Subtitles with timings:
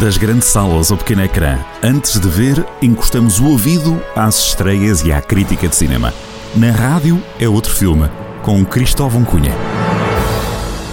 [0.00, 5.12] Das grandes salas ao pequeno ecrã, antes de ver, encostamos o ouvido às estreias e
[5.12, 6.12] à crítica de cinema.
[6.56, 8.08] Na rádio é outro filme,
[8.42, 9.52] com Cristóvão Cunha.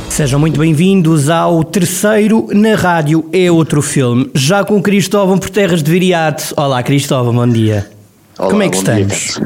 [0.08, 5.82] Sejam muito bem-vindos ao terceiro Na Rádio é outro filme, já com Cristóvão por terras
[5.82, 6.54] de Viriato.
[6.56, 7.90] Olá Cristóvão, bom dia.
[8.38, 9.42] Olá, Como é que bom dia, estamos?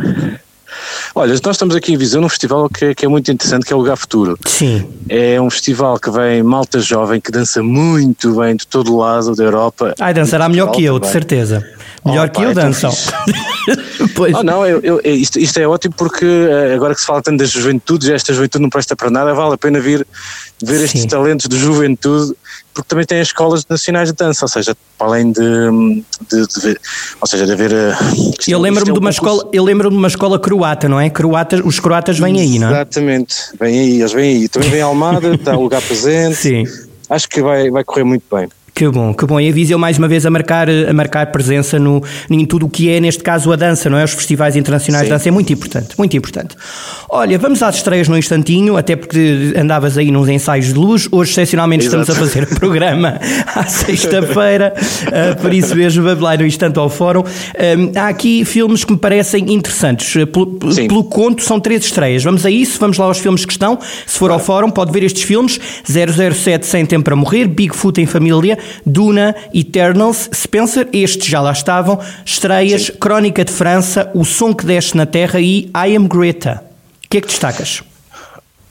[1.18, 3.76] Olha, nós estamos aqui em Viseu num festival que, que é muito interessante, que é
[3.76, 4.38] o Lugar Futuro.
[4.46, 4.86] Sim.
[5.08, 9.44] É um festival que vem malta jovem, que dança muito bem de todo lado da
[9.46, 9.94] Europa.
[9.98, 11.14] Ai, dançará melhor que eu, de Também.
[11.14, 11.66] certeza.
[12.06, 12.92] Melhor Oh, que pá, eu é dançam.
[14.16, 14.36] pois.
[14.36, 17.40] Oh, não, eu- eu- isto, isto é ótimo porque eh, agora que se fala tanto
[17.40, 20.06] das juventudes, esta juventude não presta para nada, vale a pena vir
[20.62, 21.08] ver estes Sim.
[21.08, 22.34] talentos de juventude,
[22.74, 26.60] porque também tem as escolas nacionais de dança, ou seja, para além de, de, de
[26.62, 26.80] ver,
[27.22, 27.72] ou seja, de haver.
[27.72, 27.96] eh,
[28.40, 30.40] isto é- Eu lembro-me é de um uma concurso- escola, eu lembro-me de uma escola
[30.40, 31.10] croata, não é?
[31.10, 32.72] Croatas, os croatas vêm aí, não é?
[32.72, 34.48] Exatamente, vem aí, eles vêm aí.
[34.50, 36.36] Também vem Almada, está o lugar presente.
[36.38, 36.64] Sim.
[37.10, 38.48] Acho que vai, vai correr muito bem.
[38.76, 39.40] Que bom, que bom.
[39.40, 42.70] E avisa eu mais uma vez a marcar, a marcar presença no, em tudo o
[42.70, 44.04] que é, neste caso, a dança, não é?
[44.04, 45.14] Os festivais internacionais de Sim.
[45.14, 46.58] dança é muito importante, muito importante.
[47.08, 51.08] Olha, vamos às estreias num instantinho, até porque andavas aí nos ensaios de luz.
[51.10, 52.28] Hoje, excepcionalmente, estamos a Exato.
[52.28, 53.18] fazer o programa
[53.56, 54.74] à sexta-feira,
[55.08, 57.24] ah, por isso mesmo, vamos lá no instante ao fórum.
[57.96, 60.22] Há aqui filmes que me parecem interessantes.
[60.22, 62.26] Ah, Pelo, pelo conto, são três estreias.
[62.26, 63.80] Vamos a isso, vamos lá aos filmes que estão.
[64.06, 68.06] Se for ao fórum, pode ver estes filmes: 007 Sem Tempo para Morrer, Bigfoot em
[68.06, 72.00] Família, Duna, Eternals, Spencer, estes já lá estavam.
[72.26, 76.64] Estreias, Crónica de França, O Som que Desce na Terra e I Am Greta.
[77.04, 77.84] O que é que destacas?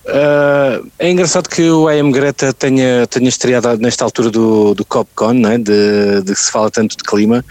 [0.06, 4.84] Ah, é engraçado que o I Am Greta tenha, tenha estreado nesta altura do, do
[4.84, 7.45] CopCon, né, de, de que se fala tanto de clima.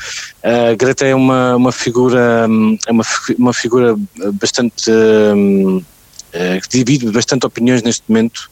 [0.44, 3.04] A Greta é uma, uma figura hum, é uma,
[3.38, 3.96] uma figura
[4.34, 5.84] bastante hum,
[6.34, 8.50] eh, que divide bastante opiniões neste momento,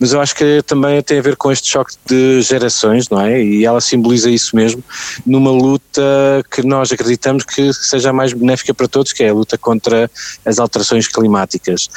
[0.00, 3.42] mas eu acho que também tem a ver com este choque de gerações, não é?
[3.42, 4.82] E ela simboliza isso mesmo
[5.26, 6.02] numa luta
[6.50, 10.10] que nós acreditamos que seja mais benéfica para todos, que é a luta contra
[10.42, 11.90] as alterações climáticas.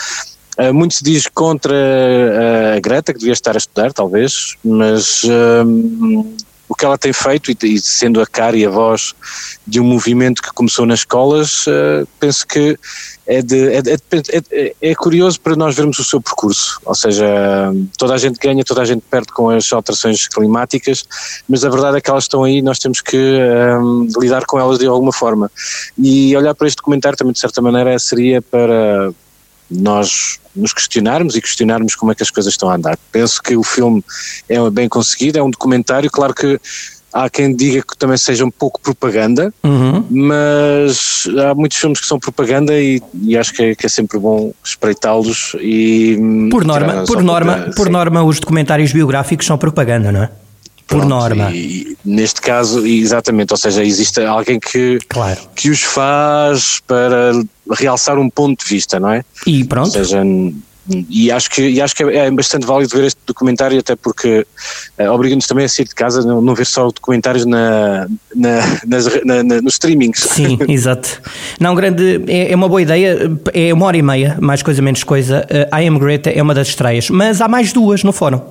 [0.59, 5.23] Uh, muito se diz contra uh, a Greta, que devia estar a estudar, talvez, mas
[5.23, 6.35] um,
[6.67, 9.13] o que ela tem feito, e, sendo a cara e a voz
[9.65, 12.77] de um movimento que começou nas escolas, uh, penso que
[13.31, 16.81] é, de, é, de- é- é- é curioso para nós vermos o seu percurso.
[16.83, 17.25] Ou seja,
[17.97, 21.05] toda a gente ganha, toda a gente perde com as alterações climáticas,
[21.47, 23.17] mas a verdade é que elas estão aí nós temos que
[23.81, 25.49] um, lidar com elas de alguma forma.
[25.97, 29.13] E olhar para este documentário também, de certa maneira, seria para
[29.69, 32.97] nós nos questionarmos e questionarmos como é que as coisas estão a andar.
[33.13, 34.03] Penso que o filme
[34.49, 36.59] é bem conseguido, é um documentário, claro que
[37.13, 40.03] há quem diga que também seja um pouco propaganda, Uhum.
[40.09, 44.17] mas há muitos filmes que são propaganda e, e acho que é, que é sempre
[44.19, 46.17] bom espreitá-los e
[46.49, 47.91] Por tirar norma, por norma, por sim.
[47.93, 50.29] norma, os documentários biográficos são propaganda, não é?
[50.87, 51.51] Por Pronto, norma.
[51.51, 55.39] E, neste caso, exatamente, ou seja, existe alguém que, Claro.
[55.55, 57.31] que os faz para
[57.71, 59.23] realçar um ponto de vista, não é?
[59.47, 59.89] E Ou pronto.
[59.91, 60.53] seja, n-
[61.09, 64.45] e acho que, e acho que é bastante válido ver este documentário, até porque
[64.97, 69.05] eh, obriga-nos também a sair de casa, não, não ver só documentários na, na, nas,
[69.23, 70.19] na, na- nos streamings.
[70.19, 71.21] Sim, exato.
[71.59, 73.31] Não, grande, é, é uma boa ideia.
[73.53, 75.45] É uma hora e meia, mais coisa, menos coisa.
[75.49, 78.37] Uh, I Am Greta é uma das estreias, mas há mais duas no fórum.
[78.37, 78.43] O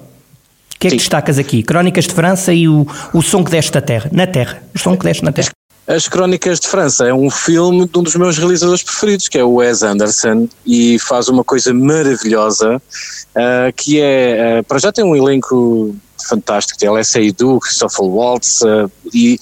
[0.80, 0.96] que é que Sim.
[0.98, 1.62] destacas aqui?
[1.62, 4.08] Crónicas de França e o, o Som que Deste da Terra.
[4.12, 4.62] Na Terra.
[4.74, 5.50] O Som que Deste na Terra.
[5.90, 9.42] As Crónicas de França é um filme de um dos meus realizadores preferidos, que é
[9.42, 12.80] o Wes Anderson, e faz uma coisa maravilhosa,
[13.34, 15.92] ah, que é, ah, para já tem um elenco
[16.28, 19.36] fantástico, tem Alessia Seydoux, Christopher Waltz, ah, e,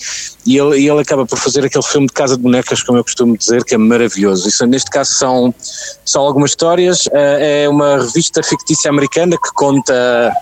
[0.47, 3.05] e, ele, e ele acaba por fazer aquele filme de casa de bonecas, como eu
[3.05, 4.49] costumo dizer, que é maravilhoso.
[4.49, 5.55] Isso, neste caso são,
[6.03, 10.33] são algumas histórias, é uma revista fictícia americana que conta...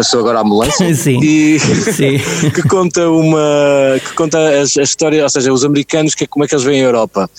[0.00, 1.20] passou agora a ambulância Sim.
[1.22, 1.58] e
[1.92, 2.18] Sim.
[2.54, 3.38] que conta uma
[4.02, 6.80] que conta a, a história, ou seja, os americanos que como é que eles veem
[6.80, 7.30] a Europa.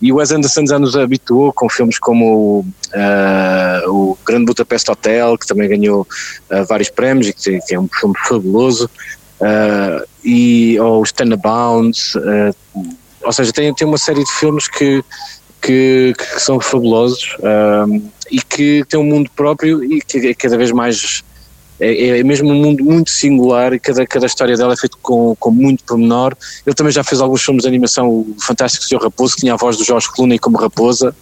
[0.00, 2.64] E o Wes Anderson já nos habituou com filmes como
[2.94, 6.06] ah, o Grande Budapeste Hotel, que também ganhou
[6.50, 8.88] ah, vários prémios e que, que é um filme fabuloso,
[9.40, 12.50] ah, e ou o Stand Abound, ah,
[13.22, 15.02] ou seja, tem, tem uma série de filmes que
[15.62, 17.86] que, que são fabulosos ah,
[18.30, 21.24] e que têm um mundo próprio e que é cada vez mais
[21.84, 25.36] é, é mesmo um mundo muito singular e cada, cada história dela é feita com,
[25.38, 26.34] com muito pormenor.
[26.66, 29.56] Ele também já fez alguns filmes de animação, o Fantástico Senhor Raposo, que tinha a
[29.56, 31.14] voz do Jorge Clooney como Raposa.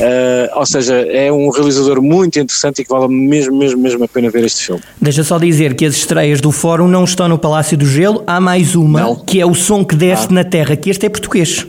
[0.00, 4.08] Ah, ou seja, é um realizador muito interessante e que vale mesmo, mesmo, mesmo a
[4.08, 4.82] pena ver este filme.
[5.00, 8.22] Deixa só dizer que as estreias do fórum não estão no Palácio do Gelo.
[8.26, 9.16] Há mais uma, Não.
[9.16, 11.66] que é o Som que Deste na Terra, que este é português.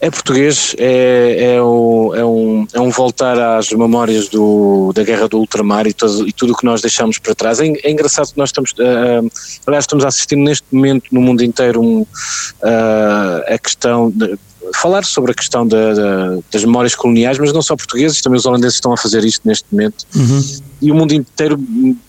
[0.00, 2.47] É português, é, é, o, é, um,
[2.90, 6.80] voltar às memórias do, da guerra do ultramar e, todo, e tudo o que nós
[6.80, 7.60] deixamos para trás.
[7.60, 9.30] É, é engraçado que nós estamos, uh,
[9.66, 12.06] aliás, estamos a assistir neste momento no mundo inteiro um, uh,
[13.46, 14.38] a questão de,
[14.74, 18.46] falar sobre a questão da, da, das memórias coloniais, mas não só portugueses, também os
[18.46, 20.04] holandeses estão a fazer isto neste momento.
[20.14, 20.42] Uhum.
[20.82, 21.58] E o mundo inteiro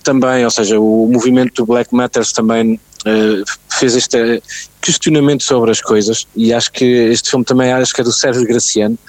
[0.04, 4.44] também, ou seja, o movimento do Black Matters também Uh, fez este
[4.82, 8.46] questionamento sobre as coisas e acho que este filme também acho que é do Sérgio
[8.46, 9.00] Graciano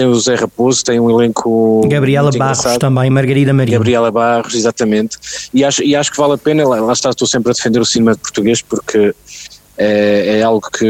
[0.00, 2.80] tem o Zé Raposo, tem um elenco Gabriela Barros engraçado.
[2.80, 5.18] também, Margarida Maria Gabriela Barros, exatamente
[5.52, 7.80] e acho, e acho que vale a pena, lá, lá está, estou sempre a defender
[7.80, 9.14] o cinema de português porque
[9.76, 10.84] é, é algo que,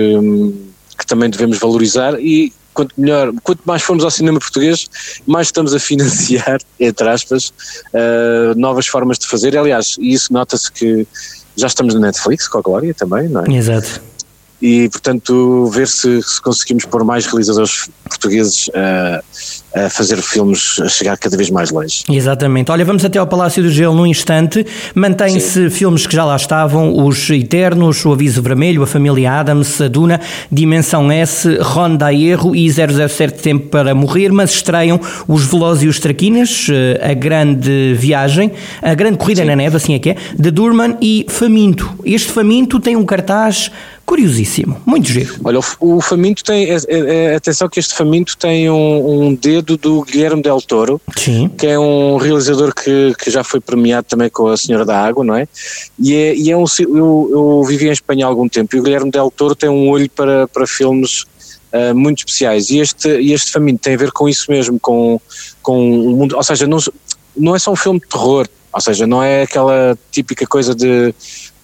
[0.97, 4.87] que também devemos valorizar e quanto melhor, quanto mais formos ao cinema português,
[5.27, 7.53] mais estamos a financiar, entre aspas,
[7.93, 9.59] uh, novas formas de fazer.
[9.59, 11.05] Aliás, isso nota-se que
[11.57, 13.53] já estamos na Netflix com a Glória também, não é?
[13.53, 14.01] Exato.
[14.61, 19.25] E, portanto, ver se, se conseguimos pôr mais realizadores portugueses uh,
[19.75, 22.03] a fazer filmes a chegar cada vez mais longe.
[22.09, 22.71] Exatamente.
[22.71, 24.67] Olha, vamos até ao Palácio do Gelo num instante.
[24.95, 29.89] Mantém-se filmes que já lá estavam: Os Eternos, O Aviso Vermelho, A Família Adams, A
[29.89, 30.21] Duna,
[30.51, 36.01] Dimensão S, Ronda Erro e 007 Tempo para Morrer, mas estreiam Os Velozes e os
[36.01, 38.53] Traquinas, eh, A Grande Viagem,
[38.83, 39.49] A Grande Corrida Sim.
[39.49, 41.91] na Neve, assim é que é, de Durman e Faminto.
[42.05, 43.71] Este Faminto tem um cartaz
[44.11, 45.37] curiosíssimo, muito giro.
[45.45, 49.35] Olha, o, o Faminto tem, é, é, é, atenção que este Faminto tem um, um
[49.35, 51.49] dedo do Guilherme Del Toro, Sim.
[51.49, 55.25] que é um realizador que, que já foi premiado também com a Senhora da Água,
[55.25, 55.49] não é?
[55.99, 56.65] E é, e é um.
[56.79, 59.89] Eu, eu vivi em Espanha há algum tempo e o Guilherme Del Toro tem um
[59.89, 61.25] olho para, para filmes.
[61.73, 65.21] Uh, muito especiais e este, este faminto tem a ver com isso mesmo, com,
[65.63, 66.79] com o mundo, ou seja, não,
[67.37, 71.15] não é só um filme de terror, ou seja, não é aquela típica coisa de,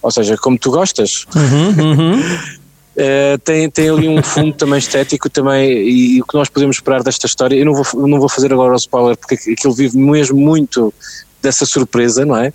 [0.01, 2.21] ou seja, como tu gostas, uhum, uhum.
[2.97, 6.77] Uh, tem, tem ali um fundo também estético também e, e, o que nós podemos
[6.77, 9.95] esperar desta história, eu não vou, não vou fazer agora o spoiler porque aquilo vive
[9.95, 10.91] mesmo muito
[11.39, 12.51] dessa surpresa, não é?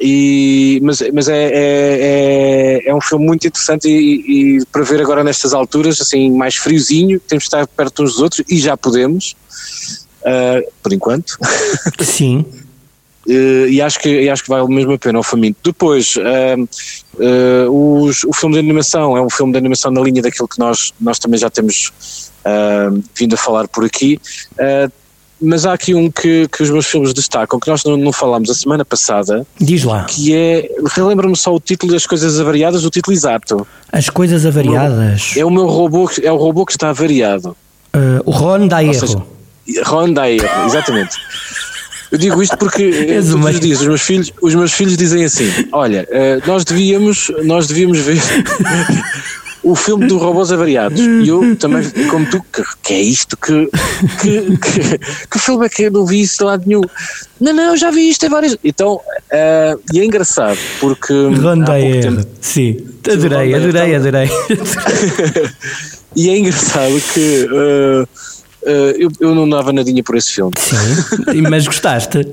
[0.00, 5.00] E, mas mas é, é, é, é um filme muito interessante e, e, para ver
[5.00, 8.76] agora nestas alturas, assim, mais friozinho, temos de estar perto uns dos outros e já
[8.76, 9.34] podemos,
[10.20, 11.36] uh, por enquanto.
[12.00, 12.44] Sim.
[13.26, 15.58] Uh, e acho que, e acho que vale mesmo a pena o faminto.
[15.64, 16.62] Depois, uh,
[17.22, 20.58] uh, os, o filme de animação é um filme de animação na linha daquilo que
[20.58, 21.92] nós, nós também já temos
[23.14, 24.20] vindo a falar por aqui.
[25.40, 28.50] mas há aqui um que, que os meus filmes destacam, que nós não, não falámos
[28.50, 29.46] a semana passada.
[29.60, 30.04] Diz lá.
[30.06, 30.68] Que é.
[30.92, 33.64] Relembra-me só o título das coisas avariadas, o título exato.
[33.92, 35.34] As coisas avariadas.
[35.36, 37.56] É o meu robô, é o robô que está avariado.
[38.24, 39.24] o Ron dá erro.
[39.84, 41.16] Ron dá erro, exatamente.
[42.12, 45.24] Eu digo isto porque eh, todos os dias os meus filhos, os meus filhos dizem
[45.24, 48.20] assim: olha, eh, nós devíamos, nós devíamos ver
[49.64, 51.00] o filme do Robôs Avariados.
[51.00, 53.34] E eu também, como tu, que, que é isto?
[53.36, 53.66] Que,
[54.20, 54.98] que, que,
[55.30, 56.82] que, filme é que eu não vi isso de lado nenhum?
[57.40, 58.58] Não, não, já vi isto em várias.
[58.62, 61.14] Então, uh, e é engraçado porque.
[61.14, 62.26] Rondei, tempo...
[62.42, 62.76] sim,
[63.10, 64.30] adorei, adorei, adorei.
[66.14, 67.48] e é engraçado que.
[67.50, 68.08] Uh,
[68.64, 70.52] eu, eu não dava nadinha por esse filme.
[70.58, 72.26] Sim, mas gostaste?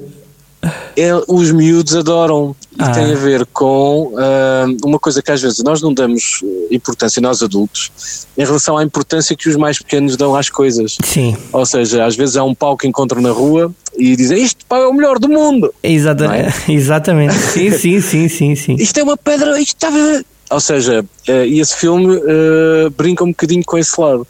[0.96, 2.92] É, os miúdos adoram e ah.
[2.92, 7.42] tem a ver com uh, uma coisa que às vezes nós não damos importância, nós
[7.42, 7.90] adultos,
[8.38, 10.98] em relação à importância que os mais pequenos dão às coisas.
[11.02, 11.38] Sim.
[11.54, 14.82] Ou seja, às vezes há um pau que encontram na rua e dizem este pau
[14.82, 15.74] é o melhor do mundo.
[15.82, 16.54] Exata é?
[16.72, 17.36] Exatamente.
[17.36, 18.76] sim, sim, sim, sim, sim.
[18.76, 20.26] Isto é uma pedra, isto estava.
[20.50, 24.28] Ou seja, uh, e esse filme uh, brinca um bocadinho com esse lado,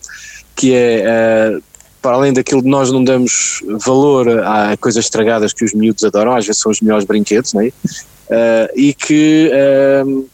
[0.55, 1.59] que é
[2.01, 6.35] para além daquilo de nós não damos valor a coisas estragadas que os miúdos adoram,
[6.35, 7.67] às vezes são os melhores brinquedos, não é?
[7.67, 10.29] Uh, e que uh,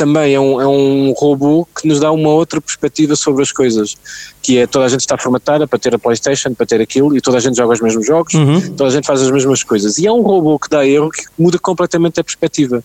[0.00, 3.98] também é um, é um robô que nos dá uma outra perspectiva sobre as coisas,
[4.40, 7.20] que é toda a gente está formatada para ter a Playstation, para ter aquilo, e
[7.20, 8.74] toda a gente joga os mesmos jogos, uhum.
[8.74, 11.24] toda a gente faz as mesmas coisas, e é um robô que dá erro que
[11.38, 12.82] muda completamente a perspectiva.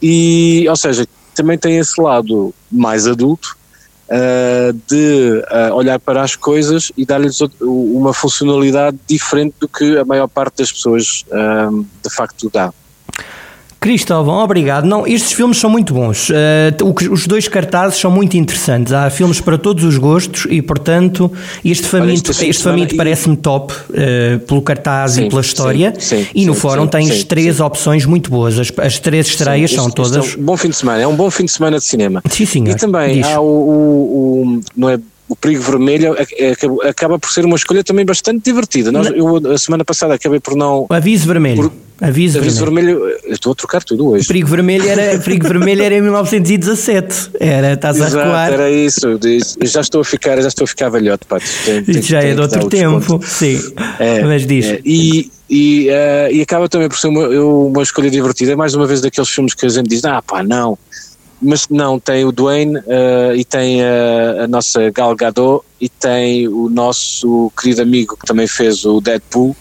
[0.00, 3.54] E, ou seja, também tem esse lado mais adulto,
[4.12, 10.04] uh, de uh, olhar para as coisas e dar-lhes uma funcionalidade diferente do que a
[10.04, 12.72] maior parte das pessoas uh, de facto dá.
[13.82, 14.84] Cristóvão, obrigado.
[14.84, 16.30] Não, estes filmes são muito bons.
[16.30, 18.92] Uh, os dois cartazes são muito interessantes.
[18.92, 21.28] Há filmes para todos os gostos e, portanto,
[21.64, 25.92] este faminto, Olha, este faminto parece-me top uh, pelo cartaz sim, e pela história.
[25.98, 28.56] Sim, sim, e no fórum tens três opções muito boas.
[28.56, 30.32] As, as três estreias são todas.
[30.32, 31.02] é um bom fim de semana.
[31.02, 32.22] É um bom fim de semana de cinema.
[32.30, 32.64] Sim, sim.
[32.68, 33.26] E também Diz.
[33.26, 34.98] há o, o, o, não é
[35.28, 36.14] o Perigo Vermelho
[36.86, 38.90] acaba por ser uma escolha também bastante divertida.
[38.92, 40.86] Nós, eu, a semana passada acabei por não.
[40.90, 41.70] O aviso vermelho.
[41.70, 42.98] Por, aviso, aviso vermelho.
[42.98, 43.20] vermelho.
[43.28, 44.24] estou a trocar tudo hoje.
[44.24, 47.30] O perigo vermelho era, perigo vermelho era em 1917.
[47.40, 48.52] Era, estás Exato, a recuar.
[48.52, 49.18] Era isso.
[49.62, 51.38] Já estou a ficar, já estou a ficar velhote, pá.
[52.02, 53.20] Já é de outro tempo.
[53.24, 53.58] Sim.
[53.98, 54.66] É, Mas diz.
[54.66, 58.52] É, e, e, uh, e acaba também por ser uma, uma escolha divertida.
[58.52, 60.76] É mais uma vez daqueles filmes que a gente diz: ah, pá, não
[61.42, 66.46] mas não, tem o Dwayne uh, e tem a, a, nossa Gal Gadot e tem
[66.46, 69.56] o nosso querido amigo que também fez o Deadpool,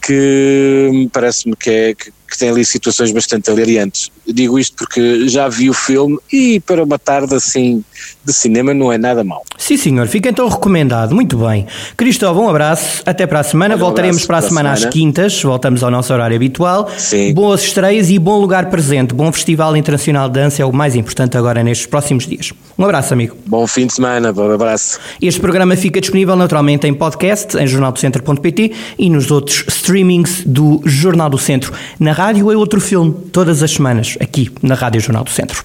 [0.00, 4.10] que parece-me que, é, que, que tem ali situações bastante hilariantes.
[4.26, 7.82] Digo isto porque já vi o filme e para uma tarde assim
[8.24, 9.42] de cinema não é nada mau.
[9.56, 11.14] Sim, senhor, fica então recomendado.
[11.14, 11.66] Muito bem.
[11.96, 13.02] Cristóvão, um abraço.
[13.06, 13.74] Até para a semana.
[13.74, 15.42] Um Voltaremos para a semana, semana, às quintas.
[15.42, 16.90] Voltamos ao nosso horário habitual.
[16.96, 17.32] Sim.
[17.32, 19.14] Boas estreias e bom lugar presente.
[19.14, 22.52] Bom Festival Internacional de Dança é o mais importante agora nestes próximos dias.
[22.76, 23.36] Um abraço, amigo.
[23.46, 24.32] Bom fim de semana.
[24.32, 25.00] Bom abraço.
[25.22, 31.30] Este programa fica disponível naturalmente em podcast, em jornaldocentro.pt e nos outros streamings do Jornal
[31.30, 31.72] do Centro.
[31.98, 35.62] Na rádio é outro filme, todas as semanas, aqui na Rádio Jornal do Centro.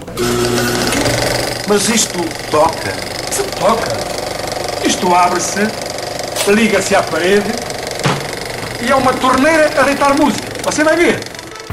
[1.67, 2.19] Mas isto
[2.51, 2.93] toca?
[3.31, 3.97] Se toca.
[4.85, 5.67] Isto abre-se,
[6.47, 7.51] liga-se à parede
[8.85, 10.47] e é uma torneira a deitar música.
[10.63, 11.19] Você vai ver.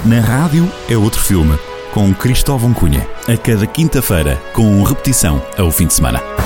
[0.02, 1.58] Na rádio é outro filme,
[1.92, 6.39] com Cristóvão Cunha, a cada quinta-feira, com repetição ao fim de semana.